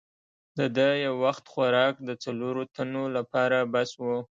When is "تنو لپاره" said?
2.75-3.57